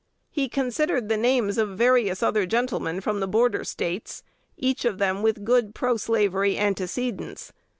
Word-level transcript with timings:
He 0.31 0.49
considered 0.49 1.09
the 1.09 1.15
names 1.15 1.59
of 1.59 1.77
various 1.77 2.23
other 2.23 2.47
gentlemen 2.47 3.01
from 3.01 3.19
the 3.19 3.27
Border 3.27 3.63
States, 3.63 4.23
each 4.57 4.83
of 4.83 4.97
them 4.97 5.21
with 5.21 5.45
good 5.45 5.75
proslavery 5.75 6.57
antecedents. 6.57 7.53